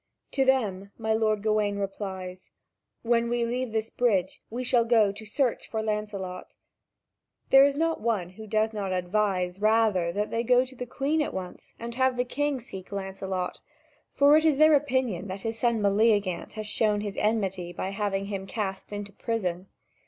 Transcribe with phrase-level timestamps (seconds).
[0.31, 2.49] To them my lord Gawain replies:
[3.03, 6.55] "When we leave this bridge, we shall go to search for Lancelot."
[7.51, 11.21] There is not one who does not advise rather that they go to the Queen
[11.21, 13.61] at once, and have the king seek Lancelot,
[14.15, 18.25] for it is their opinion that his son Meleagant has shown his enmity by having
[18.25, 19.67] him cast into prison.